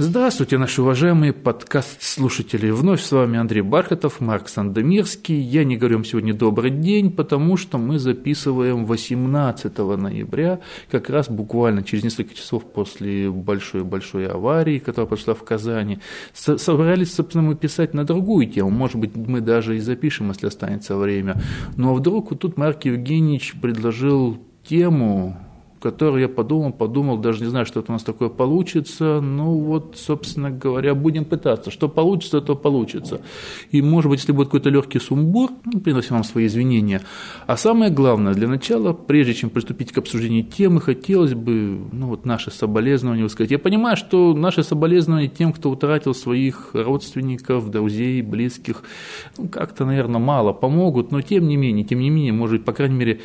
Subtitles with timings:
[0.00, 2.70] Здравствуйте, наши уважаемые подкаст-слушатели.
[2.70, 5.34] Вновь с вами Андрей Бархатов, Марк Сандомирский.
[5.34, 11.28] Я не говорю вам сегодня добрый день, потому что мы записываем 18 ноября, как раз
[11.28, 15.98] буквально через несколько часов после большой-большой аварии, которая пошла в Казани.
[16.32, 18.70] Собрались, собственно, мы писать на другую тему.
[18.70, 21.42] Может быть, мы даже и запишем, если останется время.
[21.76, 25.36] Но вдруг вот тут Марк Евгеньевич предложил тему,
[25.80, 29.20] который я подумал, подумал, даже не знаю, что это у нас такое получится.
[29.20, 31.70] Ну вот, собственно говоря, будем пытаться.
[31.70, 33.20] Что получится, то получится.
[33.70, 37.02] И, может быть, если будет какой-то легкий сумбур, ну, приносим вам свои извинения.
[37.46, 42.24] А самое главное, для начала, прежде чем приступить к обсуждению темы, хотелось бы ну, вот
[42.24, 43.50] наши соболезнования высказать.
[43.50, 48.82] Я понимаю, что наши соболезнования тем, кто утратил своих родственников, друзей, близких,
[49.36, 52.96] ну, как-то, наверное, мало помогут, но тем не менее, тем не менее, может, по крайней
[52.96, 53.20] мере,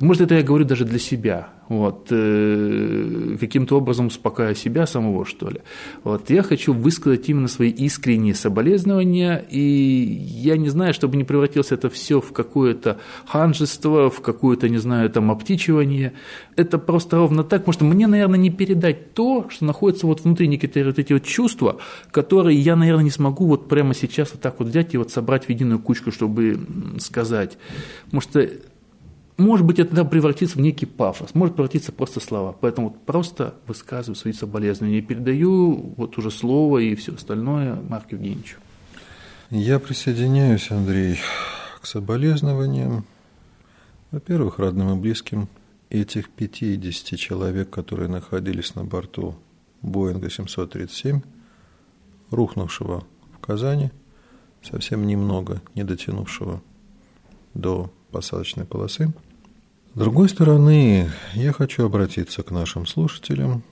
[0.00, 5.50] может, это я говорю даже для себя, вот, э, каким-то образом успокаивая себя самого, что
[5.50, 5.60] ли.
[6.04, 11.70] Вот, я хочу высказать именно свои искренние соболезнования, и я не знаю, чтобы не превратилось
[11.70, 16.14] это все в какое-то ханжество, в какое-то, не знаю, там, обтичивание.
[16.56, 20.48] Это просто ровно так, потому что мне, наверное, не передать то, что находится вот внутри
[20.48, 21.76] некоторые вот эти вот чувства,
[22.10, 25.44] которые я, наверное, не смогу вот прямо сейчас вот так вот взять и вот собрать
[25.44, 26.58] в единую кучку, чтобы
[26.98, 27.58] сказать.
[28.06, 28.48] Потому что
[29.40, 32.52] может быть, это превратится в некий пафос, может превратиться просто слова.
[32.60, 35.00] Поэтому просто высказываю свои соболезнования.
[35.00, 38.58] Передаю вот уже слово и все остальное Марку Евгеньевичу.
[39.50, 41.18] Я присоединяюсь, Андрей,
[41.80, 43.04] к соболезнованиям.
[44.10, 45.48] Во-первых, родным и близким
[45.88, 49.36] этих 50 человек, которые находились на борту
[49.82, 51.22] Боинга 737,
[52.30, 53.90] рухнувшего в Казани,
[54.62, 56.62] совсем немного не дотянувшего
[57.54, 59.12] до посадочной полосы–
[59.92, 63.64] с другой стороны, я хочу обратиться к нашим слушателям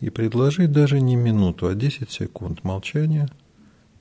[0.00, 3.28] и предложить даже не минуту, а 10 секунд молчания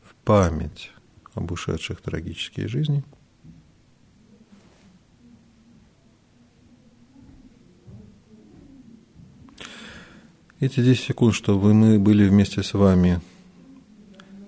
[0.02, 0.91] в память
[1.36, 3.03] об ушедших трагические жизни.
[10.59, 13.22] Эти 10 секунд, чтобы мы были вместе с вами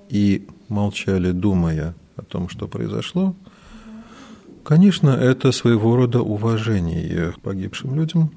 [0.09, 3.35] и молчали, думая о том, что произошло–
[4.63, 8.31] Конечно, это своего рода уважение погибшим людям,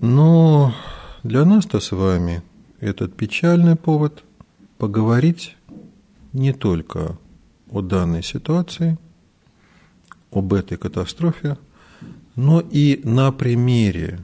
[0.00, 0.74] но
[1.22, 2.42] для нас-то с вами
[2.80, 4.24] этот печальный повод
[4.78, 5.56] поговорить
[6.32, 7.18] не только
[7.70, 8.98] о данной ситуации,
[10.30, 11.56] об этой катастрофе,
[12.36, 14.20] но и на примере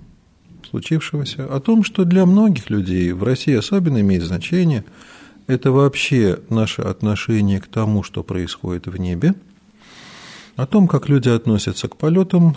[0.69, 4.85] случившегося, о том, что для многих людей, в России особенно имеет значение,
[5.47, 9.35] это вообще наше отношение к тому, что происходит в небе–
[10.63, 12.55] о том, как люди относятся к полетам,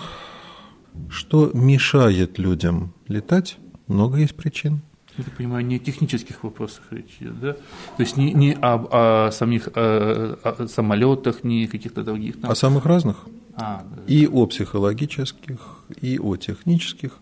[1.09, 4.81] что мешает людям летать, много есть причин.
[5.17, 7.53] Я так понимаю, не о технических вопросах речь идет, да?
[7.53, 12.41] То есть не, не об о самих о, о самолетах, не каких-то других.
[12.41, 12.51] Там...
[12.51, 13.25] О самых разных.
[13.55, 14.01] А, да.
[14.07, 15.59] И о психологических,
[16.01, 17.19] и о технических.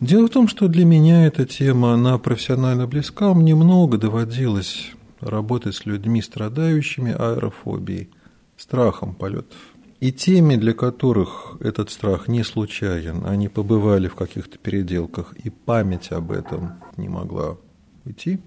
[0.00, 3.34] Дело в том, что для меня эта тема, она профессионально близка.
[3.34, 4.90] Мне много доводилось
[5.20, 8.08] работать с людьми, страдающими аэрофобией,
[8.56, 9.58] страхом полетов.
[10.00, 16.10] И теми, для которых этот страх не случайен, они побывали в каких-то переделках, и память
[16.10, 17.56] об этом не могла
[18.04, 18.40] уйти.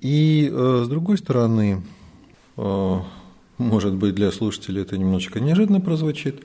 [0.00, 1.82] И э, с другой стороны,
[2.56, 3.00] э,
[3.58, 6.42] может быть, для слушателей это немножечко неожиданно прозвучит,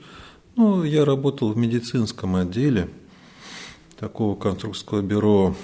[0.56, 2.88] но я работал в медицинском отделе
[3.98, 5.56] такого конструкторского бюро,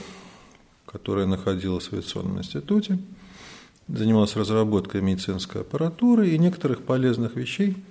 [0.87, 2.99] которое находилось в авиационном институте,
[3.89, 7.77] занималась разработкой медицинской аппаратуры и некоторых полезных вещей–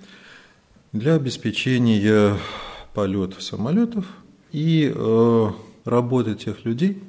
[0.92, 2.36] для обеспечения
[2.94, 4.06] полетов самолетов
[4.52, 5.50] и э,
[5.84, 7.02] работы тех людей,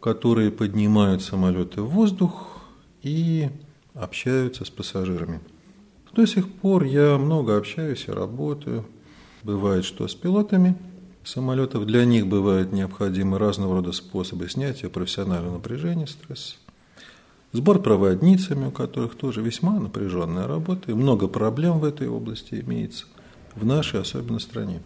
[0.00, 2.62] которые поднимают самолеты в воздух
[3.02, 3.50] и
[3.94, 5.40] общаются с пассажирами.
[6.14, 8.86] До сих пор я много общаюсь и работаю.
[9.42, 10.76] Бывает, что с пилотами
[11.24, 16.56] самолетов для них бывают необходимы разного рода способы снятия профессионального напряжения, стресса.
[17.52, 23.06] Сбор проводницами, у которых тоже весьма напряженная работа, и много проблем в этой области имеется,
[23.54, 24.82] в нашей особенно стране.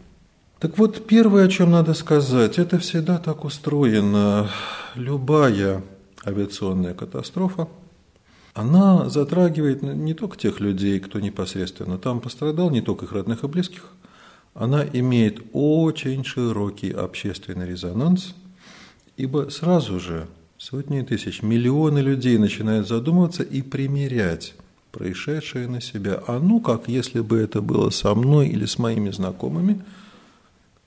[0.61, 4.49] Так вот, первое, о чем надо сказать, это всегда так устроено.
[4.95, 5.83] Любая
[6.25, 7.67] авиационная катастрофа,
[8.55, 13.49] она затрагивает не только тех людей, кто непосредственно там пострадал, не только их родных и
[13.49, 13.89] близких,
[14.55, 18.35] она имеет очень широкий общественный резонанс,
[19.17, 20.29] ибо сразу же
[20.63, 24.55] Сотни тысяч, миллионы людей начинают задумываться и примерять
[24.93, 26.23] происшедшее на себя.
[26.29, 29.81] А ну как, если бы это было со мной или с моими знакомыми,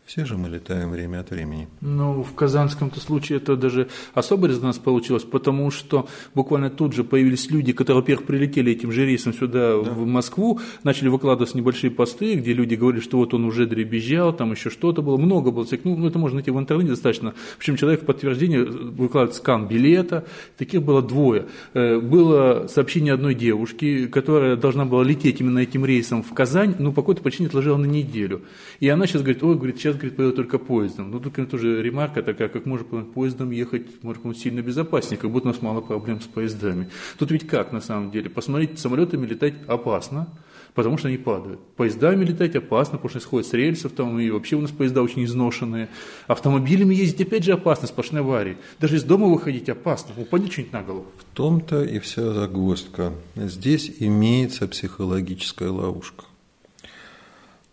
[0.06, 1.68] Все же мы летаем время от времени.
[1.82, 7.50] Ну, в казанском-то случае это даже особый резонанс получилось, потому что буквально тут же появились
[7.50, 9.90] люди, которые, во-первых, прилетели этим же рейсом сюда, да.
[9.90, 14.52] в Москву, начали выкладывать небольшие посты, где люди говорили, что вот он уже дребезжал, там
[14.52, 15.66] еще что-то было, много было.
[15.84, 17.32] Ну, ну, это можно найти в интернете достаточно.
[17.32, 20.26] В общем, человек в подтверждение выкладывает скан билета,
[20.56, 21.48] таких было двое.
[21.74, 26.92] Э, было сообщение одной девушки, которая должна была лететь именно этим рейсом в Казань, но
[26.92, 28.44] по какой-то причине отложила на неделю.
[28.80, 31.12] И она сейчас говорит, ой, говорит, сейчас сейчас, говорит, поеду только поездом.
[31.12, 35.50] Ну, тут тоже ремарка такая, как можно поездом ехать, может быть, сильно безопаснее, как будто
[35.50, 36.90] у нас мало проблем с поездами.
[37.18, 38.30] Тут ведь как на самом деле?
[38.30, 40.28] Посмотрите, самолетами летать опасно,
[40.74, 41.60] потому что они падают.
[41.76, 45.24] Поездами летать опасно, потому что сходят с рельсов, там, и вообще у нас поезда очень
[45.24, 45.90] изношенные.
[46.28, 48.58] Автомобилями ездить опять же опасно, сплошные аварии.
[48.80, 51.06] Даже из дома выходить опасно, упадет что-нибудь на голову.
[51.18, 53.14] В том-то и вся загвоздка.
[53.36, 56.26] Здесь имеется психологическая ловушка.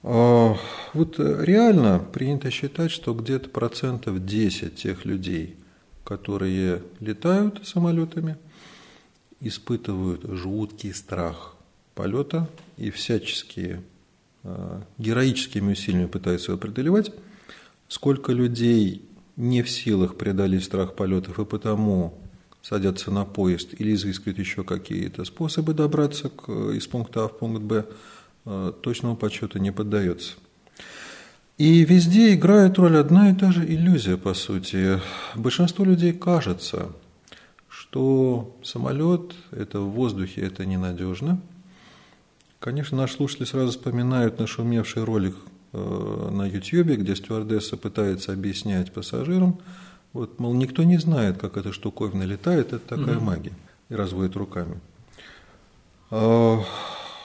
[0.02, 0.56] А,
[0.94, 5.56] вот э, реально принято считать, что где-то процентов 10 тех людей,
[6.04, 8.36] которые летают самолетами,
[9.40, 11.54] испытывают жуткий страх
[11.94, 13.82] полета и всяческие
[14.44, 17.12] а, героическими усилиями пытаются его преодолевать.
[17.88, 19.02] Сколько людей
[19.36, 22.18] не в силах преодолеть страх полетов и потому
[22.60, 27.62] садятся на поезд или изыскивают еще какие-то способы добраться к, из пункта А в пункт
[27.62, 27.86] Б–
[28.44, 30.34] Э, точному подсчету не поддается.
[31.58, 35.00] И везде играет роль одна и та же иллюзия, по сути.
[35.36, 36.88] Большинству людей кажется,
[37.68, 41.40] что самолет– это в воздухе, это ненадежно.
[42.58, 45.36] Конечно, наши слушатели сразу вспоминают нашумевший ролик
[45.72, 49.60] э, на YouTube, где стюардесса пытается объяснять пассажирам,
[50.12, 53.24] вот, мол, никто не знает, как эта штуковина летает, это такая угу.
[53.24, 53.52] магия,
[53.88, 54.80] и разводит руками.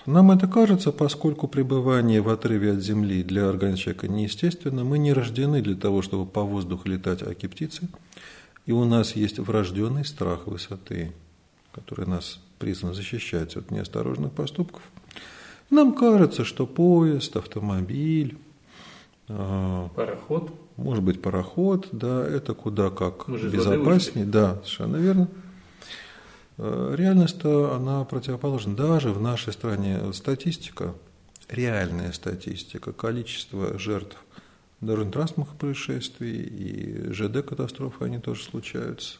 [0.07, 5.11] Нам это кажется, поскольку пребывание в отрыве от Земли для организма человека неестественно, мы не
[5.11, 7.89] рождены для того, чтобы по воздуху летать аки птицы,
[8.65, 11.11] и у нас есть врожденный страх высоты,
[11.73, 14.81] который нас призван защищать от неосторожных поступков.
[15.69, 18.37] Нам кажется, что поезд, автомобиль,
[19.27, 25.27] а, пароход, может быть пароход, да, это куда как безопаснее, да, совершенно верно.
[26.57, 28.75] Э, реальность-то она противоположна.
[28.75, 30.93] Даже в нашей стране статистика,
[31.49, 34.17] реальная статистика, количество жертв
[34.81, 39.17] дорожно-транспортных происшествий и ЖД-катастрофы, они тоже случаются.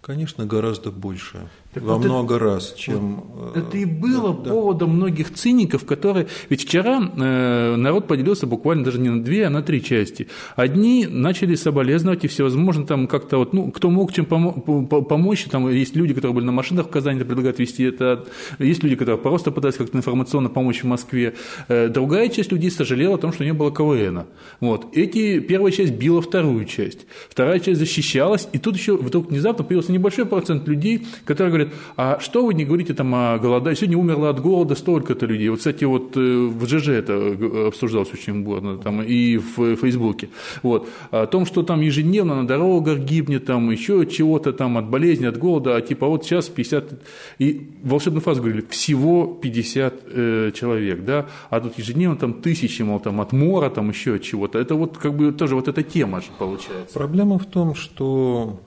[0.00, 1.48] Конечно, гораздо больше.
[1.74, 3.24] Так во вот много это, раз, чем...
[3.34, 4.96] Вот это и было да, поводом да.
[4.96, 6.28] многих циников, которые...
[6.48, 10.28] Ведь вчера э, народ поделился буквально даже не на две, а на три части.
[10.54, 15.68] Одни начали соболезновать и всевозможно там как-то вот, ну, кто мог чем помо- помочь, там
[15.68, 18.24] есть люди, которые были на машинах в Казани, предлагают вести это,
[18.58, 21.34] есть люди, которые просто пытались как-то информационно помочь в Москве.
[21.68, 24.24] Э, другая часть людей сожалела о том, что не было КВН.
[24.60, 24.86] Вот.
[24.92, 29.90] Эти, первая часть била вторую часть, вторая часть защищалась, и тут еще вдруг внезапно появился
[29.90, 31.63] небольшой процент людей, которые говорят,
[31.96, 33.76] а что вы не говорите там о голодании?
[33.76, 35.48] Сегодня умерло от голода столько-то людей.
[35.48, 40.28] Вот, кстати, вот э, в ЖЖ это обсуждалось очень бурно, там, и в Фейсбуке.
[40.62, 40.88] Вот.
[41.10, 45.38] О том, что там ежедневно на дорогах гибнет, там, еще чего-то там от болезни, от
[45.38, 46.92] голода, а типа вот сейчас 50...
[47.38, 53.00] И волшебную фразу говорили, всего 50 э, человек, да, а тут ежедневно там тысячи, мол,
[53.00, 54.58] там от мора, там еще от чего-то.
[54.58, 56.94] Это вот как бы тоже вот эта тема же получается.
[56.94, 58.60] Проблема в том, что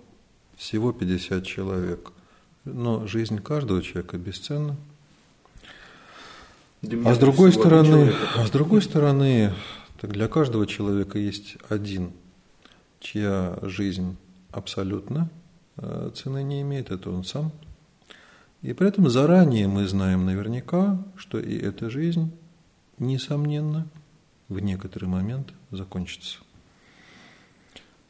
[0.57, 2.11] всего 50 человек.
[2.73, 4.75] Но жизнь каждого человека бесценна.
[7.05, 9.53] А с другой стороны, а с другой стороны,
[9.99, 12.11] так для каждого человека есть один,
[12.99, 14.15] чья жизнь
[14.51, 15.29] абсолютно
[15.77, 17.51] э, цены не имеет, это он сам.
[18.61, 22.31] И при этом заранее мы знаем наверняка, что и эта жизнь,
[22.99, 23.87] несомненно,
[24.49, 26.39] в некоторый момент закончится.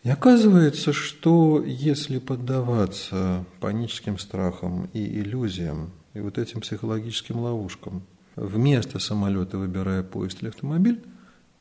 [0.04, 8.04] И оказывается, что если поддаваться паническим страхам и иллюзиям, и вот этим психологическим ловушкам,
[8.36, 11.04] вместо самолета выбирая поезд или автомобиль,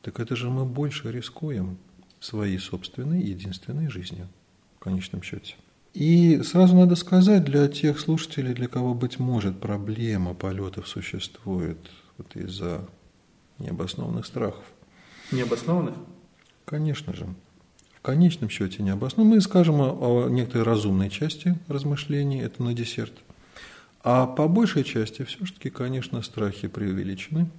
[0.01, 1.77] так это же мы больше рискуем
[2.19, 4.27] своей собственной единственной жизнью,
[4.77, 5.55] в конечном счете.
[5.93, 11.79] И сразу надо сказать для тех слушателей, для кого, быть может, проблема полетов существует
[12.17, 12.87] вот из-за
[13.57, 14.63] необоснованных страхов.
[15.31, 15.95] Необоснованных?
[16.65, 17.27] Конечно же
[18.01, 19.35] конечном счете не обоснованно.
[19.35, 23.13] Мы скажем о, о некоторой разумной части размышлений, это на десерт.
[24.03, 27.49] А по большей части все-таки, конечно, страхи преувеличены.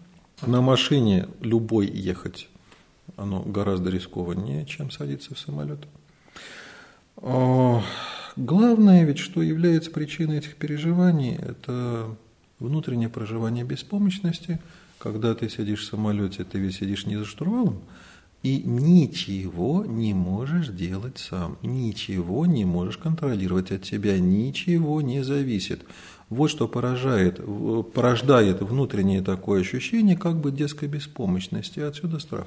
[0.47, 2.49] На машине любой ехать,
[3.16, 5.80] оно гораздо рискованнее, чем садиться в самолет.
[7.16, 7.83] А,
[8.37, 12.16] главное ведь, что является причиной этих переживаний, это
[12.61, 14.61] внутреннее проживание беспомощности.
[14.99, 17.80] Когда ты сидишь в самолете, ты ведь сидишь не за штурвалом,
[18.42, 25.85] и ничего не можешь делать сам, ничего не можешь контролировать, от тебя ничего не зависит.
[26.28, 27.40] Вот что поражает,
[27.95, 32.47] порождает внутреннее такое ощущение как бы детской беспомощности, отсюда страх.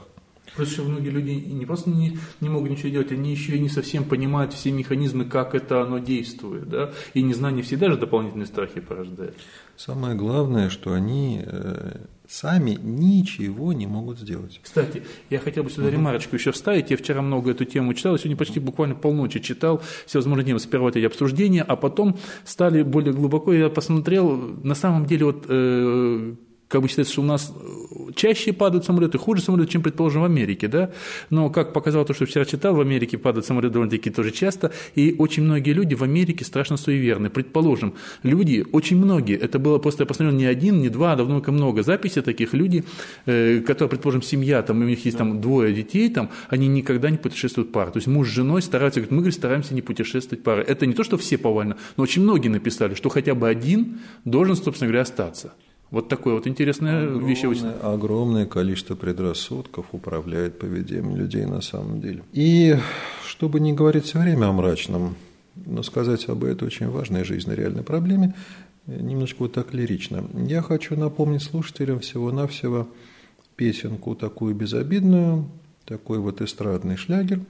[0.52, 3.70] Потому что многие люди не просто не, не могут ничего делать, они еще и не
[3.70, 6.68] совсем понимают все механизмы, как это оно действует.
[6.68, 6.92] Да?
[7.14, 9.36] И незнание всегда же дополнительные страхи порождает.
[9.78, 14.60] Самое главное, что они э, сами ничего не могут сделать.
[14.64, 15.94] Кстати, я хотел бы сюда угу.
[15.94, 16.90] ремарочку еще вставить.
[16.90, 20.60] Я вчера много эту тему читал, сегодня почти буквально полночи читал всевозможные темы.
[20.60, 23.52] Сперва эти обсуждения, а потом стали более глубоко.
[23.52, 26.36] Я посмотрел, на самом деле, вот э,
[26.72, 30.26] как бы считается, что у нас э, чаще падают самолеты, хуже самолеты, чем, предположим, в
[30.26, 30.92] Америке, да,
[31.30, 35.14] но, как показало то, что вчера читал, в Америке падают самолеты довольно-таки тоже часто, и
[35.18, 37.30] очень многие люди в Америке страшно суеверны.
[37.30, 41.44] Предположим, люди, очень многие, это было просто, я посмотрел, не один, не два, а давно
[41.48, 42.86] много записей таких людей,
[43.26, 47.18] э, которые, предположим, семья, там, у них есть там двое детей, там, они никогда не
[47.18, 47.92] путешествуют пары.
[47.92, 50.64] То есть муж с женой стараются, говорят, мы, говорит, стараемся не путешествовать пары.
[50.64, 54.56] Это не то, что все повально, но очень многие написали, что хотя бы один должен,
[54.56, 55.54] собственно говоря, остаться.
[55.92, 57.44] Вот такое вот интересное огромное, вещь.
[57.84, 62.24] Огромное количество предрассудков управляет поведением людей на самом деле.
[62.32, 62.78] И
[63.28, 65.16] чтобы не говорить все время о мрачном,
[65.66, 68.34] но сказать об этой очень важной жизненной реальной проблеме,
[68.88, 70.24] немножко вот так лирично.
[70.34, 72.88] Я хочу напомнить слушателям всего-навсего
[73.58, 75.50] песенку такую безобидную,
[75.84, 77.42] такой вот эстрадный шлягер.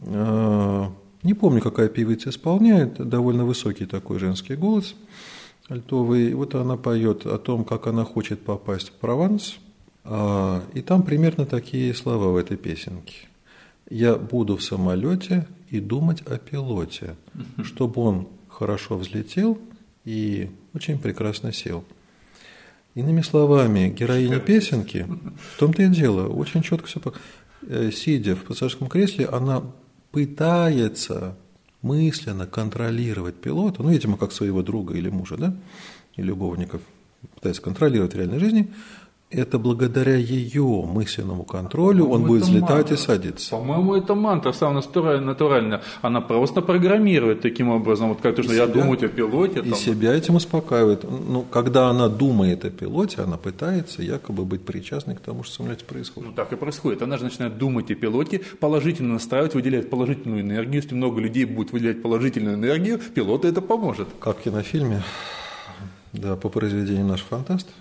[0.00, 0.90] А,
[1.22, 4.94] не помню, какая певица исполняет, довольно высокий такой женский голос–
[5.68, 6.32] альтовый.
[6.34, 9.58] Вот она поет о том, как она хочет попасть в Прованс.
[10.04, 13.28] А, и там примерно такие слова в этой песенке.
[13.88, 17.16] «Я буду в самолете и думать о пилоте,
[17.62, 19.58] чтобы он хорошо взлетел
[20.04, 21.84] и очень прекрасно сел».
[22.94, 25.06] Иными словами, героиня песенки,
[25.52, 27.00] в том-то и дело, очень четко все...
[27.68, 29.62] Э, сидя в пассажирском кресле, она
[30.12, 31.36] пытается
[31.82, 35.56] мысленно контролировать пилота, ну, видимо, как своего друга или мужа, да,
[36.16, 36.82] и любовников,
[37.34, 38.72] пытается контролировать в реальной жизни,
[39.30, 42.94] это благодаря ее мысленному контролю он будет взлетать мантра.
[42.94, 43.50] и садиться.
[43.50, 44.82] По-моему, это мантра самая
[45.20, 45.82] натуральная.
[46.00, 49.60] Она просто программирует таким образом, вот как то, что и я себя, думаю о пилоте.
[49.60, 49.74] И там.
[49.74, 51.04] себя этим успокаивает.
[51.04, 55.56] Ну, когда она думает о пилоте, она пытается якобы быть причастной к тому, что в
[55.56, 56.30] самолете происходит.
[56.30, 57.02] Ну, так и происходит.
[57.02, 60.76] Она же начинает думать о пилоте, положительно настраивать, выделяет положительную энергию.
[60.76, 64.06] Если много людей будет выделять положительную энергию, пилоту это поможет.
[64.20, 65.02] Как в кинофильме,
[66.12, 67.74] да, по произведению наших фантастов.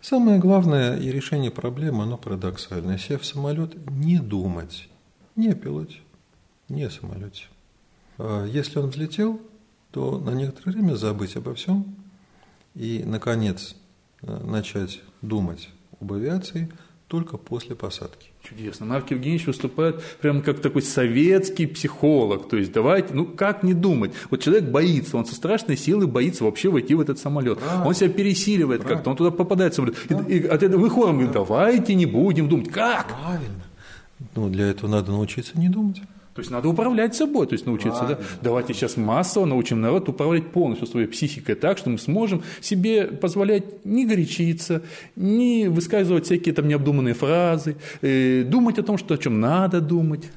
[0.00, 2.98] Самое главное и решение проблемы, оно парадоксальное.
[2.98, 4.88] Сев в самолет, не думать
[5.36, 5.86] не о
[6.68, 7.44] не о самолете.
[8.18, 9.40] А если он взлетел,
[9.90, 11.96] то на некоторое время забыть обо всем
[12.74, 13.74] и, наконец,
[14.22, 15.68] э, начать думать
[16.00, 16.70] об авиации–
[17.10, 18.28] только после посадки.
[18.48, 18.86] Чудесно.
[18.86, 22.48] Марк Евгеньевич выступает прямо как такой советский психолог.
[22.48, 24.12] То есть давайте, ну как не думать?
[24.30, 27.58] Вот человек боится, он со страшной силой боится вообще войти в этот самолет.
[27.58, 27.84] Правильно.
[27.84, 29.96] Он себя пересиливает как-то, он туда попадает в самолет.
[30.08, 30.20] Да.
[30.28, 32.68] И, и от этого вы хором говорите, давайте не будем думать.
[32.68, 33.08] Как?
[33.08, 33.64] Правильно.
[34.36, 36.00] Ну, для этого надо научиться не думать.
[36.34, 38.06] То есть надо управлять собой, то есть научиться.
[38.06, 38.18] Да?
[38.40, 43.84] Давайте сейчас массово научим народ управлять полностью своей психикой так, что мы сможем себе позволять
[43.84, 44.82] не горячиться,
[45.16, 50.30] не высказывать всякие там необдуманные фразы, э, думать о том, что о чем надо думать.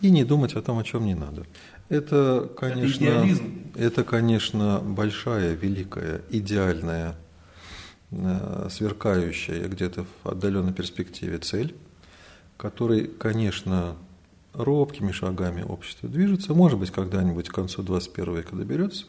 [0.00, 1.46] И не думать о том, о чем не надо.
[1.88, 3.42] Это, конечно, это,
[3.76, 7.14] это конечно, большая, великая, идеальная,
[8.10, 11.76] э, сверкающая где-то в отдаленной перспективе цель,
[12.56, 13.94] которой, конечно,
[14.54, 19.06] робкими шагами общество движется, может быть, когда-нибудь к концу 21 века доберется.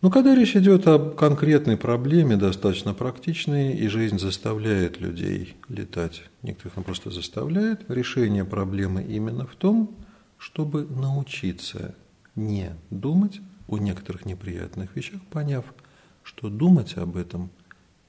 [0.00, 6.76] Но когда речь идет о конкретной проблеме, достаточно практичной, и жизнь заставляет людей летать, некоторых
[6.76, 9.94] она просто заставляет, решение проблемы именно в том,
[10.36, 11.94] чтобы научиться
[12.36, 15.64] не думать о некоторых неприятных вещах, поняв,
[16.22, 17.48] что думать об этом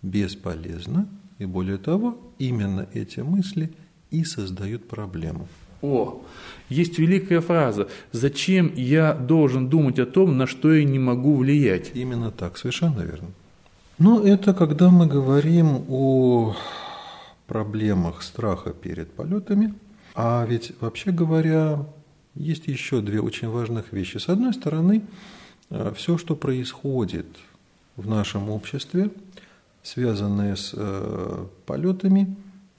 [0.01, 3.73] бесполезно, и более того, именно эти мысли
[4.11, 5.47] и создают проблему.
[5.85, 6.21] О,
[6.69, 11.91] есть великая фраза «Зачем я должен думать о том, на что я не могу влиять?»
[11.93, 13.27] Именно так, совершенно верно.
[13.99, 16.55] Но это когда мы говорим о
[17.45, 19.75] проблемах страха перед полетами,
[20.15, 21.85] а ведь вообще говоря,
[22.33, 24.17] есть еще две очень важных вещи.
[24.17, 25.03] С одной стороны,
[25.69, 27.27] э, все, что происходит
[27.95, 29.11] в нашем обществе,
[29.83, 32.35] связанное с э, полетами,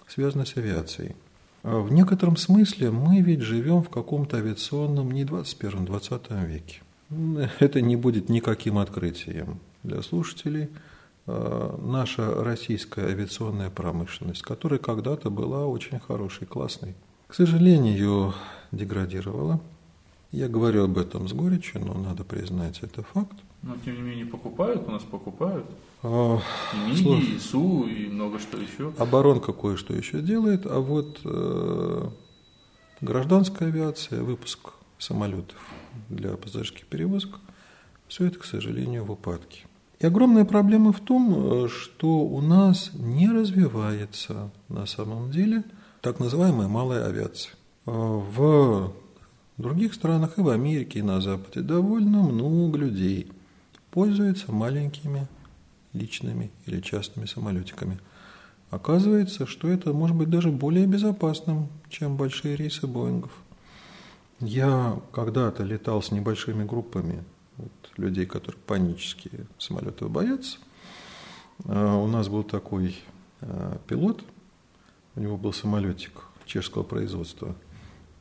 [0.09, 1.15] связано с авиацией–
[1.67, 6.81] в некотором смысле мы ведь живем в каком-то авиационном не 21-20 веке.
[7.59, 10.69] Это не будет никаким открытием для слушателей.
[11.27, 16.95] А, наша российская авиационная промышленность, которая когда-то была очень хорошей, классной,
[17.27, 18.33] к сожалению,
[18.71, 19.61] деградировала.
[20.31, 23.37] Я говорю об этом с горечью, но надо признать, это факт.
[23.63, 25.67] Но тем не менее покупают, у нас покупают.
[26.03, 26.41] А,
[26.75, 28.93] и МИГи, и СУ, и много что еще.
[28.99, 32.09] Оборонка кое-что еще делает, а вот э,
[33.01, 35.59] гражданская авиация, выпуск самолетов
[36.09, 37.41] для пассажирских перевозок,
[38.09, 39.65] все это, к сожалению, в упадке.
[39.99, 45.65] И огромная проблема в том, э, что у нас не развивается на самом деле
[46.03, 47.53] так называемая малая авиация.
[47.87, 48.93] Э, в
[49.57, 53.33] других странах, и в Америке, и на Западе довольно много людей
[53.91, 55.27] пользуются маленькими
[55.97, 57.99] личными или частными самолетиками.
[58.71, 63.31] Оказывается, что это может быть даже более безопасным, чем большие рейсы Боингов.
[64.41, 67.25] Я когда-то летал с небольшими группами
[67.57, 70.59] вот, людей, которые панически самолеты боятся.
[71.65, 72.97] А, у нас был такой
[73.41, 74.23] а, пилот,
[75.15, 77.55] у него был самолетик чешского производства,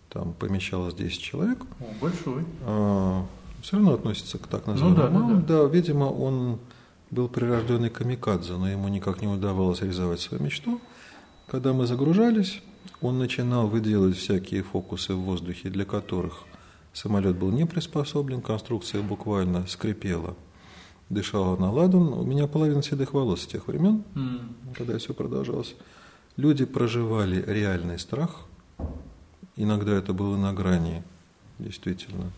[0.10, 1.60] там помещалось 10 человек.
[1.80, 2.46] О, большой.
[2.62, 3.26] А,
[3.62, 5.14] все равно относится к так называемым.
[5.14, 5.64] Ну, да, да, да.
[5.64, 6.60] да, видимо, он
[7.12, 10.82] был прирожденный камикадзе, но ему никак не удавалось реализовать свою мечту.
[11.48, 12.62] Когда мы загружались,
[13.02, 16.44] он начинал выделывать всякие фокусы в воздухе, для которых
[16.94, 20.36] самолет был не приспособлен, конструкция буквально скрипела,
[21.10, 22.14] дышала на ладан.
[22.14, 24.76] У меня половина седых волос с тех времен, mm.
[24.76, 25.76] когда все продолжалось.
[26.38, 28.46] Люди проживали реальный страх.
[29.56, 31.04] Иногда это было на грани,
[31.60, 32.32] действительно,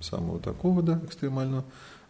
[0.00, 1.64] самого такого, да, экстремального.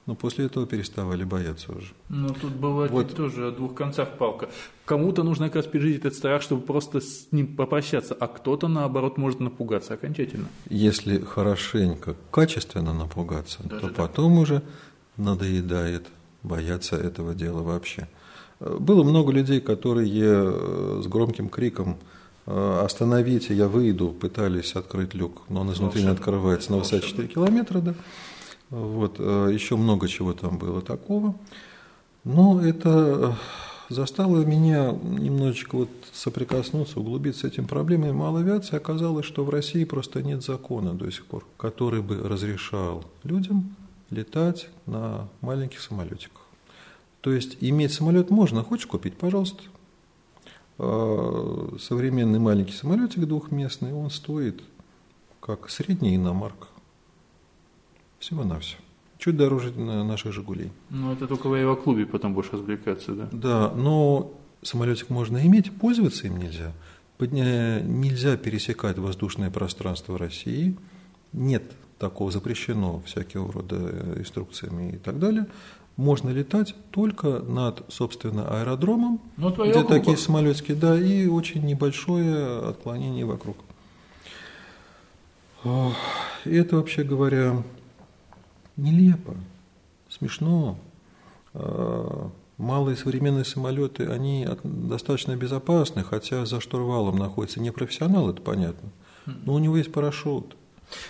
[0.06, 1.88] Но после этого переставали бояться уже.
[2.08, 3.14] Ну, тут бывает вот.
[3.14, 4.48] тоже о двух концах палка.
[4.84, 9.18] Кому-то нужно как раз пережить этот страх, чтобы просто с ним попрощаться, а кто-то, наоборот,
[9.18, 10.46] может напугаться окончательно.
[10.70, 13.96] Если хорошенько, качественно напугаться, Даже то так.
[13.96, 14.62] потом уже
[15.16, 16.06] надоедает
[16.44, 18.08] бояться этого дела вообще.
[18.60, 21.98] Было много людей, которые э, с громким криком
[22.46, 27.28] э, «Остановите, я выйду!» пытались открыть люк, но он изнутри не открывается на высоте 4
[27.28, 27.94] километра, да.
[28.70, 31.34] Вот, э, еще много чего там было такого.
[32.24, 33.36] Но это
[33.88, 38.76] э, заставило меня немножечко вот соприкоснуться, углубиться с этим проблемой малой авиации.
[38.76, 43.76] Оказалось, что в России просто нет закона до сих пор, который бы разрешал людям
[44.10, 46.42] летать на маленьких самолетиках.
[47.20, 49.62] То есть иметь самолет можно, хочешь купить, пожалуйста.
[50.78, 54.62] А, современный маленький самолетик двухместный, он стоит
[55.40, 56.68] как средняя иномарка.
[58.26, 58.80] Всего-навсего.
[59.18, 60.72] Чуть дороже наших «Жигулей».
[60.90, 63.28] Ну, это только в авиаклубе потом будешь развлекаться, да?
[63.30, 66.72] Да, но самолетик можно иметь, пользоваться им нельзя.
[67.20, 70.76] Нельзя пересекать воздушное пространство России.
[71.32, 71.62] Нет
[72.00, 75.46] такого, запрещено всякого рода э, инструкциями и так далее.
[75.96, 83.24] Можно летать только над, собственно, аэродромом, ну, где такие самолетики, да, и очень небольшое отклонение
[83.24, 83.56] вокруг.
[86.44, 87.62] И это, вообще говоря,
[88.76, 89.34] нелепо,
[90.08, 90.78] смешно.
[91.54, 98.90] А, малые современные самолеты, они достаточно безопасны, хотя за штурвалом находится не профессионал, это понятно,
[99.26, 100.56] но у него есть парашют.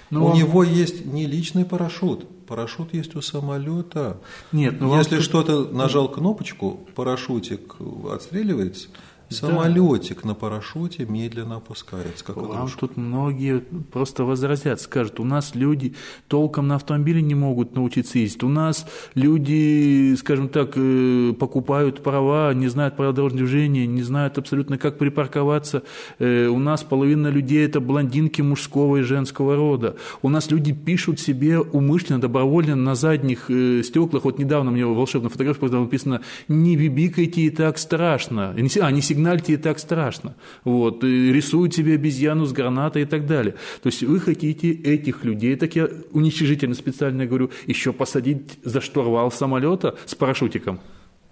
[0.09, 0.39] Но ну, у он...
[0.39, 4.19] него есть не личный парашют, парашют есть у самолета.
[4.51, 7.77] Нет, ну если что-то нажал кнопочку, парашютик
[8.11, 8.89] отстреливается–
[9.29, 10.29] Самолетик да.
[10.29, 12.81] на парашюте медленно опускается, как Вам игрушка.
[12.81, 13.59] тут многие
[13.93, 15.95] просто возразят, скажут, у нас люди
[16.29, 22.55] толком на автомобиле не могут научиться ездить, у нас люди, скажем так, э, покупают права,
[22.55, 25.83] не знают правил дорожного движения, не знают абсолютно, как припарковаться,
[26.19, 31.19] э, у нас половина людей это блондинки мужского и женского рода, у нас люди пишут
[31.19, 37.43] себе умышленно, добровольно на задних э, стеклах, вот недавно мне волшебная фотография написано «не бибикайте
[37.43, 40.35] и так страшно», а не сигнальте и так страшно.
[40.65, 43.55] Вот, рисуют себе обезьяну с гранатой и так далее.
[43.83, 49.33] То есть вы хотите этих людей, так я уничижительно специально говорю, еще посадить за штурвал
[49.33, 50.81] самолета с парашютиком.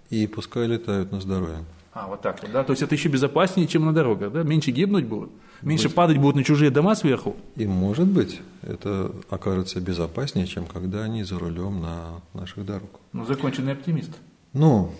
[0.09, 1.63] И пускай летают на здоровье.
[1.93, 2.63] А, вот так вот, да?
[2.63, 4.43] То есть это еще безопаснее, чем на дорогах, да?
[4.43, 5.29] Меньше гибнуть будут,
[5.61, 5.95] меньше быть.
[5.95, 7.35] падать будут на чужие дома сверху.
[7.55, 12.99] И может быть, это окажется безопаснее, чем когда они за рулем на наших дорогах.
[13.13, 14.11] Ну, законченный оптимист.
[14.51, 14.91] Ну,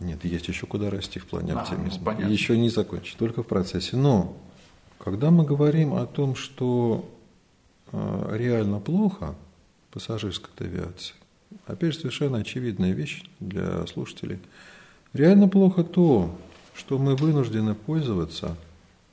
[0.00, 2.16] нет, есть еще куда расти в плане а, оптимизма.
[2.18, 3.96] Ну, еще не закончен, только в процессе.
[3.96, 4.36] Но
[4.98, 7.08] когда мы говорим о том, что
[7.92, 9.34] а, реально плохо
[9.90, 11.14] пассажирской авиации,
[11.66, 14.38] опять же, совершенно очевидная вещь для слушателей.
[15.12, 16.36] Реально плохо то,
[16.74, 18.56] что мы вынуждены пользоваться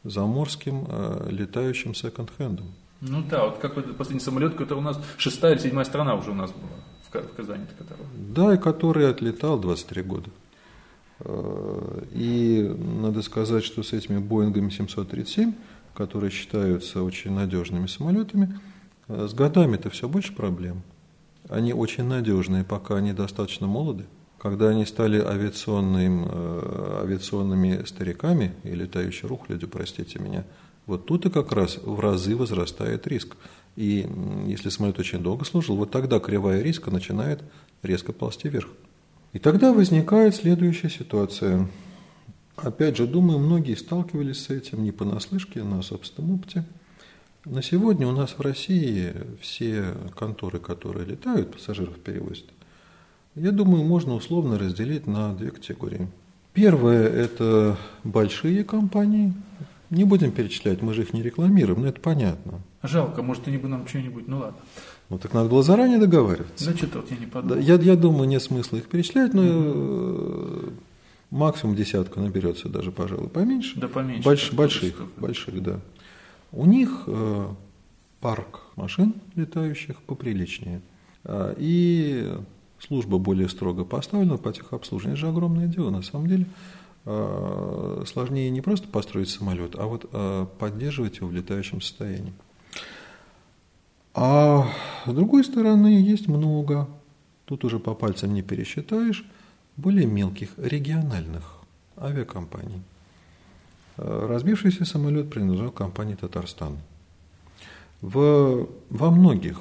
[0.04, 2.68] заморским э, летающим секонд-хендом.
[3.02, 6.36] Ну да, вот какой-то последний самолет, который у нас шестая или седьмая страна уже у
[6.36, 6.70] нас была
[7.21, 7.65] в Казани.
[7.78, 8.08] Которого.
[8.13, 10.30] Да, и который отлетал 23 года.
[11.19, 15.54] Э, и надо сказать, что с этими Боингами 737,
[15.93, 18.60] которые считаются очень надежными самолетами,
[19.08, 20.82] э, с годами это все больше проблем.
[21.49, 24.06] Они очень надежные, пока они достаточно молоды.
[24.39, 30.43] Когда они стали авиационным, э, авиационными стариками и летающей рухлядью, простите меня,
[30.86, 33.36] вот тут и как раз в разы возрастает риск.
[33.76, 34.08] И
[34.48, 37.44] если самолет очень долго служил, вот тогда кривая риска начинает
[37.84, 38.70] резко ползти вверх.
[39.34, 41.68] И тогда возникает следующая ситуация.
[42.56, 46.64] Опять же, думаю, многие сталкивались с этим не понаслышке, а на собственном опыте.
[47.44, 52.46] На сегодня у нас в России все конторы, которые летают, пассажиров перевозят,
[53.36, 56.08] я думаю, можно условно разделить на две категории.
[56.54, 59.34] Первое– это большие компании.
[59.89, 62.62] Не будем перечислять, мы же их не рекламируем, но это понятно.
[62.84, 64.58] Жалко, может, они бы нам что-нибудь, ну ладно.
[65.10, 66.71] Ну так надо было заранее договариваться.
[66.71, 67.62] Да что-то вот я не подумал.
[67.62, 70.74] я, я думаю, нет смысла их перечислять, но угу.
[71.30, 73.80] максимум десятка наберется, даже, пожалуй, поменьше.
[73.80, 74.24] Да поменьше.
[74.24, 75.80] Больш, больших, больших, да.
[76.52, 77.48] У них э,
[78.21, 80.82] парк машин летающих поприличнее.
[81.24, 82.34] А, и
[82.80, 85.17] служба более строго поставлена по техобслуживанию.
[85.17, 86.45] Это же огромное дело, на самом деле.
[87.06, 92.34] А, сложнее не просто построить самолет, а вот а, поддерживать его в летающем состоянии.
[94.13, 94.68] А
[95.06, 96.88] с другой стороны, есть много,
[97.46, 99.26] тут уже по пальцам не пересчитаешь,
[99.78, 101.58] более мелких региональных
[101.98, 102.82] авиакомпаний.
[103.98, 106.78] Э, разбившийся самолет принадлежал компании «Татарстан».
[108.02, 109.60] В, во многих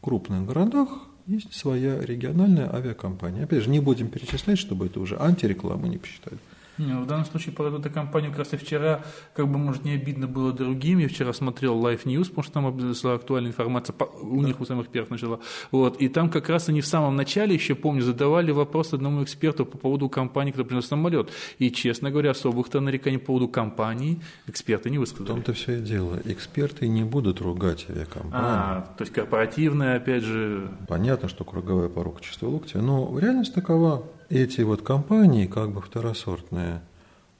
[0.00, 0.88] крупных городах
[1.26, 3.44] есть своя региональная авиакомпания.
[3.44, 6.38] Опять же, не будем перечислять, чтобы это уже антирекламу не посчитали.
[6.78, 9.02] Ну, в данном случае про эту компанию как раз и вчера,
[9.34, 10.98] как бы, может, не обидно было другим.
[10.98, 14.88] Я вчера смотрел Live News, потому что там была актуальная информация, у них у самых
[14.88, 15.40] первых начала.
[15.70, 19.64] Вот, и там как раз они в самом начале, еще помню, задавали вопрос одному эксперту
[19.64, 21.30] по поводу компании, которая принес самолет.
[21.58, 25.26] И, честно говоря, особых-то нареканий по поводу компании эксперты не высказали.
[25.26, 26.18] В том-то все и дело.
[26.24, 28.32] Эксперты не будут ругать авиакомпанию.
[28.34, 30.70] А, то есть корпоративная, опять же...
[30.88, 36.82] Понятно, что круговая порука чистого локтя, но реальность такова эти вот компании, как бы второсортные,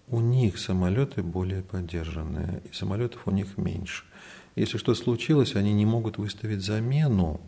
[0.09, 4.05] у них самолеты более поддержанные, и самолетов у них меньше.
[4.55, 7.41] Если что случилось, они не могут выставить замену.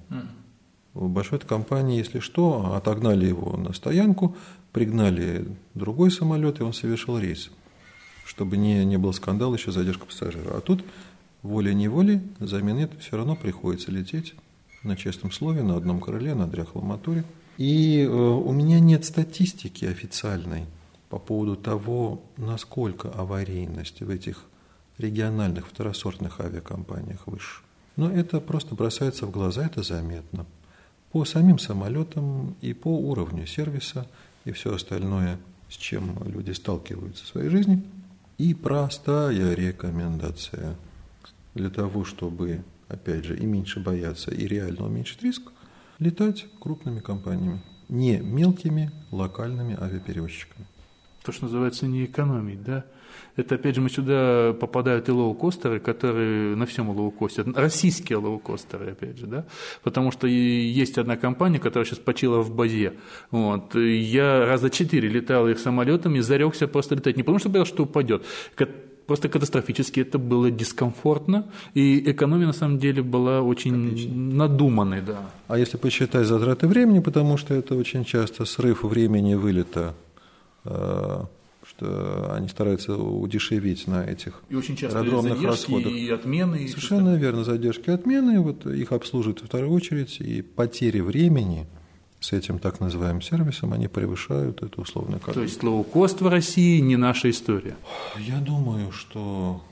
[0.94, 4.36] В большой компании, если что, отогнали его на стоянку,
[4.72, 7.50] пригнали другой самолет, и он совершил рейс,
[8.24, 10.56] чтобы не, не был скандал, еще задержка пассажира.
[10.56, 10.84] А тут
[11.42, 14.34] волей-неволей замены все равно приходится лететь
[14.82, 17.24] на честном слове, на одном крыле, на дряхлом моторе–
[17.58, 20.64] и э, у меня нет статистики официальной
[21.10, 24.44] по поводу того, насколько аварийность в этих
[24.96, 27.62] региональных второсортных авиакомпаниях выше.
[27.96, 30.46] Но это просто бросается в глаза, это заметно.
[31.10, 34.06] По самим самолетам и по уровню сервиса
[34.44, 37.82] и все остальное, с чем люди сталкиваются в своей жизни.
[38.38, 40.76] И простая рекомендация
[41.54, 45.50] для того, чтобы, опять же, и меньше бояться, и реально уменьшить риск,
[45.98, 50.66] летать крупными компаниями, не мелкими локальными авиаперевозчиками.
[51.24, 52.84] То, что называется не экономить, да?
[53.36, 59.16] Это, опять же, мы сюда попадают и лоукостеры, которые на всем лоукосте, российские лоукостеры, опять
[59.16, 59.46] же, да,
[59.82, 62.94] потому что есть одна компания, которая сейчас почила в базе,
[63.30, 67.84] вот, я раза четыре летал их самолетами, зарекся просто летать, не потому что боялся, что
[67.84, 68.24] упадет,
[69.08, 74.14] просто катастрофически это было дискомфортно, и экономия на самом деле была очень Отлично.
[74.14, 75.00] надуманной.
[75.00, 75.30] Да.
[75.48, 79.94] А если посчитать затраты времени, потому что это очень часто срыв времени вылета,
[80.64, 81.24] э,
[81.66, 85.90] что они стараются удешевить на этих и очень часто аэродромных расходах.
[85.90, 86.68] И отмены.
[86.68, 91.66] Совершенно и верно, задержки и отмены, вот их обслуживают во вторую очередь, и потери времени–
[92.20, 95.34] с этим так называемым сервисом, они превышают это условное количество.
[95.34, 97.76] То есть лоукост в России не наша история?
[98.18, 99.62] Я думаю, что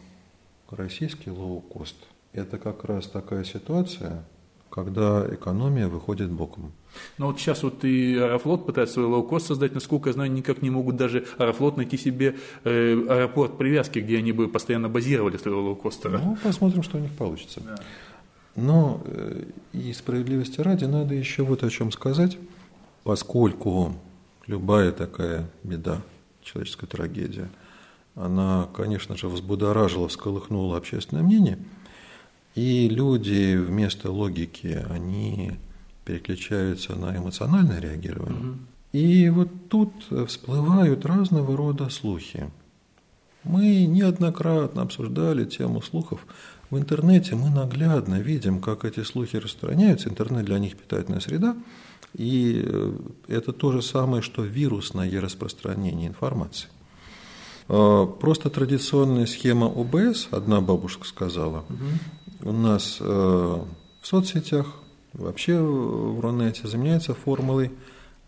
[0.70, 1.96] российский лоукост–
[2.32, 4.24] это как раз такая ситуация,
[4.70, 6.72] когда экономия выходит боком.
[7.18, 10.70] Но вот сейчас вот и Аэрофлот пытается свой лоукост создать, насколько я знаю, никак не
[10.70, 16.18] могут даже Аэрофлот найти себе э, аэропорт привязки, где они бы постоянно базировали своего лоукостера.
[16.18, 17.60] Ну, посмотрим, что у них получится.
[17.60, 17.76] Да.
[18.56, 22.38] Но э, и справедливости ради надо еще вот о чем сказать,
[23.04, 23.94] поскольку
[24.46, 26.00] любая такая беда,
[26.42, 27.50] человеческая трагедия,
[28.14, 31.58] она, конечно же, взбудоражила, всколыхнула общественное мнение,
[32.54, 35.52] и люди вместо логики, они
[36.06, 38.40] переключаются на эмоциональное реагирование.
[38.40, 38.58] Угу.
[38.92, 39.92] И вот тут
[40.26, 42.50] всплывают разного рода слухи.
[43.44, 46.26] Мы неоднократно обсуждали тему слухов
[46.70, 51.56] в интернете мы наглядно видим, как эти слухи распространяются, интернет для них питательная среда,
[52.14, 52.92] И э,
[53.28, 56.68] это то же самое, что вирусное распространение информации.
[57.68, 62.48] А, просто традиционная схема ОБС, одна бабушка сказала, угу.
[62.50, 64.66] у нас э, в соцсетях,
[65.12, 67.72] вообще в Рунете заменяется формулой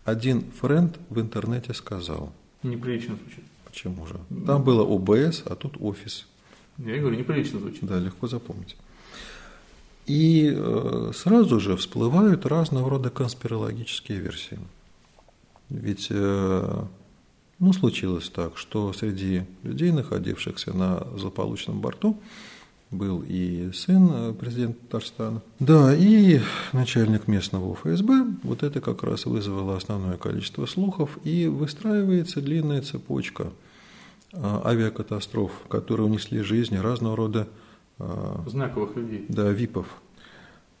[0.03, 2.31] «один френд в интернете сказал».
[2.63, 3.43] Неприлично звучит.
[3.65, 4.15] Почему же?
[4.45, 6.27] Там было ОБС, а тут офис.
[6.85, 7.83] Я говорю, неприлично звучит.
[7.85, 8.75] Да, легко запомнить.
[10.05, 14.57] И э, сразу же всплывают разного рода конспирологические версии.
[15.69, 16.83] Ведь э,
[17.59, 22.19] ну, случилось так, что среди людей, находившихся на злополучном борту,
[22.89, 25.41] был и сын э, президента Татарстана.
[25.59, 26.39] Да, и
[26.73, 28.25] начальник местного ФСБ.
[28.43, 33.51] Вот это как раз вызвало основное количество слухов, и выстраивается длинная цепочка
[34.33, 37.47] авиакатастроф, которые унесли жизни разного рода
[37.97, 39.25] а, знаковых людей.
[39.27, 39.87] Да, ВИПов.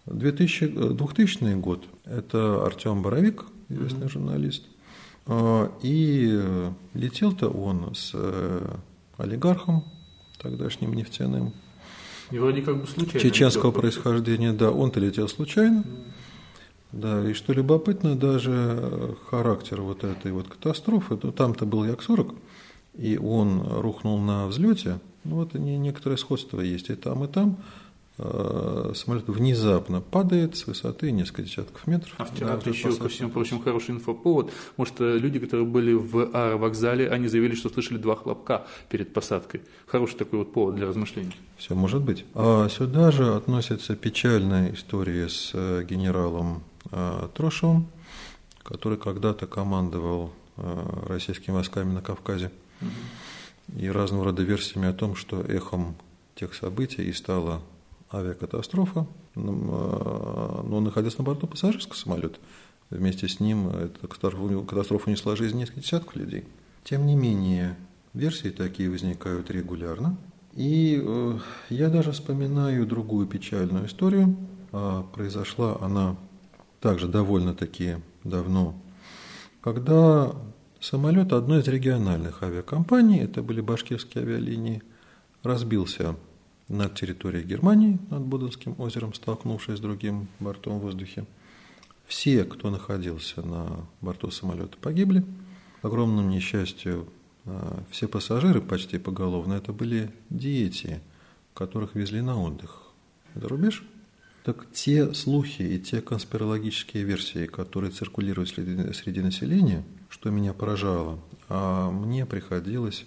[0.05, 4.11] 2000, 2000 год– это Артем Боровик, известный mm-hmm.
[4.11, 4.65] журналист.
[5.81, 8.75] И летел-то он с э,
[9.17, 9.83] олигархом,
[10.41, 11.53] тогдашним нефтяным.
[12.31, 13.19] И вроде как бы случайно.
[13.19, 15.83] Чеченского происхождения, да, он-то летел случайно.
[16.91, 22.35] Да, и что любопытно, даже характер вот этой вот катастрофы, там-то был Як-40,
[22.97, 27.57] и он рухнул на взлете, ну, вот некоторое сходство есть и там, и там.
[28.21, 32.13] Э, самолет внезапно падает с высоты несколько десятков метров.
[32.17, 34.51] А вчера да, еще, ко всему прочему, хороший инфоповод.
[34.75, 39.61] Может, э, люди, которые были в аэровокзале, они заявили, что слышали два хлопка перед посадкой.
[39.87, 41.33] Хороший такой вот повод для размышлений.
[41.57, 42.25] Все может быть.
[42.33, 46.63] А сюда же относится печальная история с э, генералом
[47.35, 47.87] Трошевым,
[48.63, 50.31] который когда-то командовал
[51.07, 52.51] российскими войсками на Кавказе.
[53.75, 55.95] И разного рода версиями о том, что эхом
[56.35, 57.61] тех событий и стала
[58.11, 59.05] авиакатастрофа.
[59.35, 62.39] Но он находился на борту пассажирского самолета.
[62.89, 66.45] Вместе с ним эта катастрофа унесла жизнь нескольких десятков людей.
[66.83, 67.77] Тем не менее,
[68.13, 70.17] версии такие возникают регулярно.
[70.53, 71.39] И э,
[71.69, 74.35] я даже вспоминаю другую печальную историю.
[74.71, 76.15] А произошла она
[76.79, 78.75] также довольно-таки давно,
[79.61, 80.33] когда
[80.79, 84.81] Самолет одной из региональных авиакомпаний, это были башкирские авиалинии,
[85.43, 86.15] разбился
[86.69, 91.25] над территорией Германии, над Боденским озером, столкнувшись с другим бортом в воздухе.
[92.07, 95.25] Все, кто находился на борту самолета, погибли.
[95.81, 97.09] К огромному несчастью,
[97.45, 101.01] а, все пассажиры почти поголовно, это были дети,
[101.53, 102.83] которых везли на отдых.
[103.35, 103.83] Это рубеж?
[104.45, 111.19] Так те слухи и те конспирологические версии, которые циркулируют среди, среди населения, что меня поражало,
[111.47, 113.05] а мне приходилось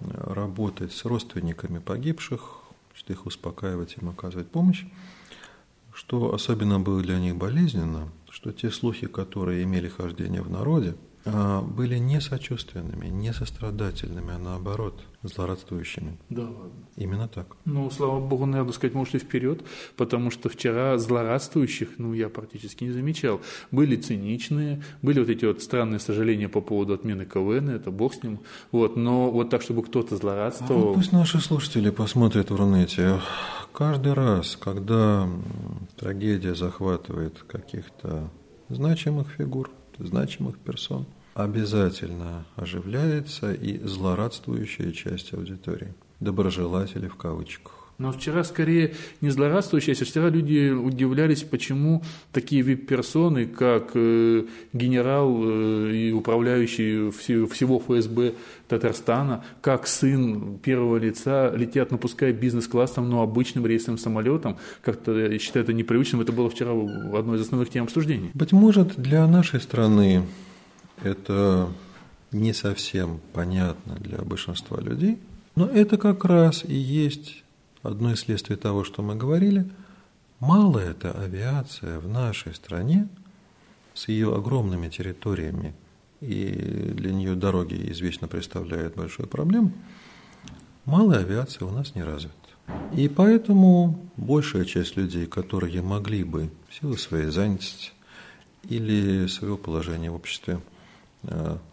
[0.00, 2.60] работать с родственниками погибших,
[2.94, 4.84] что их успокаивать, им оказывать помощь,
[5.92, 10.94] что особенно было для них болезненно, что те слухи, которые имели хождение в народе,
[11.26, 16.16] были не сочувственными, не сострадательными, а наоборот, злорадствующими.
[16.30, 16.70] Да ладно.
[16.96, 17.56] Именно так.
[17.64, 19.62] Ну, слава богу, надо сказать, может, и вперед,
[19.96, 23.40] потому что вчера злорадствующих, ну, я практически не замечал.
[23.72, 28.22] Были циничные, были вот эти вот странные сожаления по поводу отмены КВН, это бог с
[28.22, 28.40] ним.
[28.70, 30.82] Вот, но вот так, чтобы кто-то злорадствовал...
[30.82, 33.20] А вот пусть наши слушатели посмотрят в Рунете.
[33.72, 35.28] Каждый раз, когда
[35.96, 38.30] трагедия захватывает каких-то
[38.68, 41.06] значимых фигур, значимых персон,
[41.36, 45.92] обязательно оживляется и злорадствующая часть аудитории.
[46.18, 47.72] Доброжелатели в кавычках.
[47.98, 54.44] Но вчера скорее не злорадствующие, а вчера люди удивлялись, почему такие вип-персоны, как э,
[54.74, 58.34] генерал э, и управляющий всего ФСБ
[58.68, 64.58] Татарстана, как сын первого лица летят, ну пускай бизнес-классом, но обычным рейсовым самолетом.
[64.82, 66.20] Как-то я считаю это непривычным.
[66.20, 68.30] Это было вчера одной из основных тем обсуждений.
[68.34, 70.22] Быть может, для нашей страны
[71.02, 71.68] это
[72.32, 75.18] не совсем понятно для большинства людей,
[75.54, 77.42] но это как раз и есть
[77.82, 79.70] одно из следствий того, что мы говорили.
[80.40, 83.08] Малая эта авиация в нашей стране
[83.94, 85.74] с ее огромными территориями,
[86.20, 89.72] и для нее дороги извечно представляют большую проблему,
[90.84, 92.34] малая авиация у нас не развита.
[92.94, 97.92] И поэтому большая часть людей, которые могли бы в силу своей занятости
[98.68, 100.58] или своего положения в обществе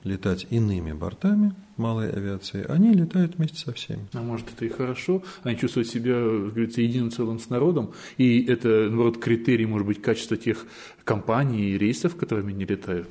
[0.04, 4.08] летать иными бортами малой авиации, они летают вместе со всеми.
[4.14, 5.24] А может, это и хорошо?
[5.44, 10.02] Они чувствуют себя, как говорится, единым целым с народом, и это, наоборот, критерий, может быть,
[10.02, 10.66] качества тех
[11.04, 13.10] компаний и рейсов, которыми они летают?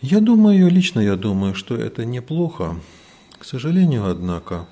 [0.00, 2.76] Я думаю, лично я думаю, что это неплохо.
[3.38, 4.66] К сожалению, однако,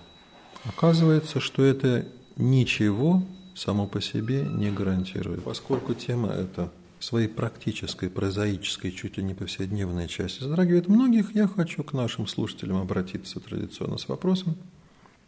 [0.64, 3.22] оказывается, что это ничего
[3.54, 6.70] само по себе не гарантирует, поскольку тема эта
[7.06, 12.78] своей практической, прозаической, чуть ли не повседневной части затрагивает многих, я хочу к нашим слушателям
[12.78, 14.56] обратиться традиционно с вопросом,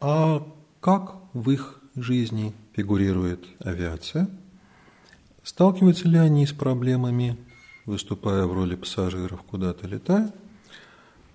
[0.00, 0.44] а
[0.80, 4.28] как в их жизни фигурирует авиация?
[5.44, 7.36] Сталкиваются ли они с проблемами,
[7.86, 10.32] выступая в роли пассажиров, куда-то летая?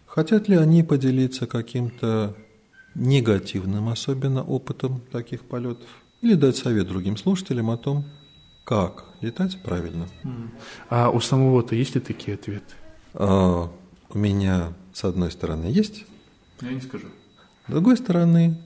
[0.05, 2.35] Хотят ли они поделиться каким-то
[2.95, 5.87] негативным особенно опытом таких полетов?
[6.21, 8.05] Или дать совет другим слушателям о том,
[8.63, 10.07] как летать правильно.
[10.89, 12.73] А у самого-то есть ли такие ответы?
[13.13, 13.71] А,
[14.09, 16.05] у меня, с одной стороны, есть.
[16.61, 17.07] Я не скажу.
[17.67, 18.61] С другой стороны,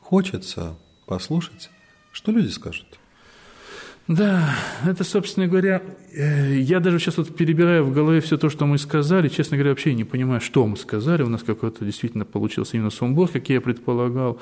[0.00, 0.74] хочется
[1.06, 1.70] послушать,
[2.12, 2.98] что люди скажут.
[4.08, 5.82] Да, это, собственно говоря,
[6.14, 9.72] э, я даже сейчас вот перебираю в голове все то, что мы сказали, честно говоря,
[9.72, 13.60] вообще не понимаю, что мы сказали, у нас какой-то действительно получился именно сумбур, как я
[13.60, 14.40] предполагал,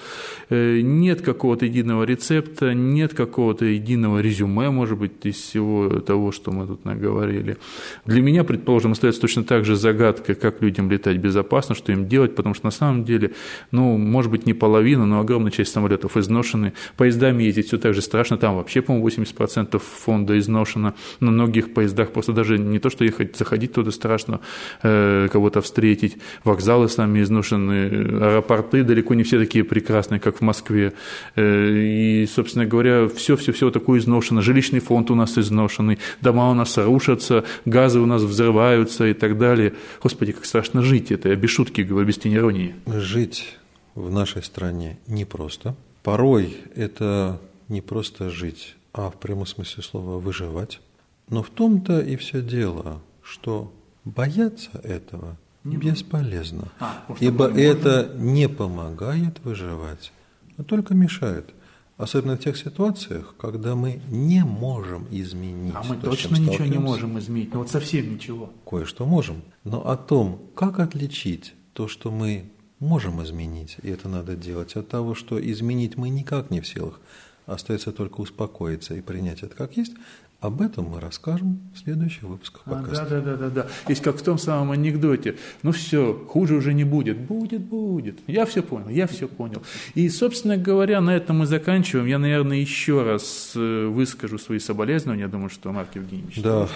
[0.51, 6.53] э, нет какого-то единого рецепта, нет какого-то единого резюме, может быть, из всего того, что
[6.53, 7.57] мы тут наговорили.
[8.05, 12.37] Для меня, предположим, остается точно так же загадка, как людям летать безопасно, что им делать,
[12.37, 13.33] потому что на самом деле,
[13.73, 18.01] ну, может быть, не половина, но огромная часть самолетов изношены, поездами ездить все так же
[18.01, 20.95] страшно, там вообще, по-моему, 80% 50% фонда изношено.
[21.21, 24.41] На многих поездах просто даже не то, что ехать, заходить туда страшно,
[24.83, 26.19] э, кого-то встретить.
[26.45, 27.87] Вокзалы сами изношены,
[28.21, 30.93] аэропорты далеко не все такие прекрасные, как в Москве.
[31.35, 34.43] Э, и, собственно говоря, все-все-все такое изношено.
[34.43, 39.39] Жилищный фонд у нас изношенный, дома у нас рушатся, газы у нас взрываются и так
[39.39, 39.75] далее.
[40.03, 41.11] Господи, как страшно жить.
[41.11, 42.75] Это я без шутки говорю, без тени иронии.
[42.87, 43.59] Жить
[43.95, 45.75] в нашей стране непросто.
[46.03, 50.81] Порой это не просто жить, а в прямом смысле слова выживать.
[51.29, 53.73] Но в том-то и все дело, что
[54.05, 60.13] бояться этого не бесполезно, а, ибо это не помогает выживать,
[60.57, 61.53] а только мешает.
[61.97, 65.75] Особенно в тех ситуациях, когда мы не можем изменить.
[65.75, 68.53] А мы то, точно ничего не можем изменить, ну вот совсем ничего.
[68.69, 69.43] Кое-что можем.
[69.65, 74.89] Но о том, как отличить то, что мы можем изменить, и это надо делать, от
[74.89, 77.01] того, что изменить мы никак не в силах,
[77.47, 79.95] Остается только успокоиться и принять это как есть.
[80.41, 83.07] Об этом мы расскажем в следующих выпусках подкаста.
[83.07, 83.67] А, да, да, да, да, да.
[83.89, 85.37] Есть как в том самом анекдоте.
[85.63, 87.19] Ну все, хуже уже не будет.
[87.19, 88.19] Будет, будет.
[88.27, 89.63] Я все понял, я все понял.
[89.95, 92.07] И, собственно говоря, на этом мы заканчиваем.
[92.07, 95.23] Я, наверное, еще раз э, выскажу свои соболезнования.
[95.23, 96.43] Я думаю, что Марк Евгеньевич.
[96.43, 96.69] Да.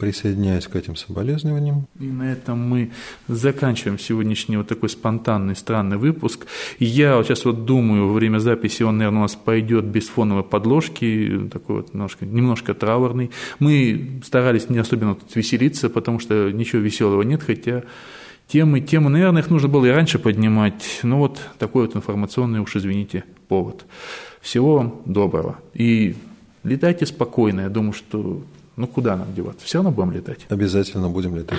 [0.00, 1.86] Присоединяюсь к этим соболезнованиям.
[2.00, 2.90] И на этом мы
[3.28, 6.46] заканчиваем сегодняшний вот такой спонтанный, странный выпуск.
[6.78, 10.42] Я вот сейчас вот думаю, во время записи он, наверное, у нас пойдет без фоновой
[10.42, 13.30] подложки, такой вот немножко, немножко траурный.
[13.58, 17.82] Мы старались не особенно тут веселиться, потому что ничего веселого нет, хотя
[18.48, 21.00] темы, темы, наверное, их нужно было и раньше поднимать.
[21.02, 23.84] Но вот такой вот информационный, уж извините, повод.
[24.40, 25.58] Всего доброго.
[25.74, 26.16] И
[26.64, 27.60] летайте спокойно.
[27.62, 28.42] Я думаю, что
[28.80, 29.66] ну куда нам деваться?
[29.66, 30.46] Все равно будем летать.
[30.48, 31.58] Обязательно будем летать.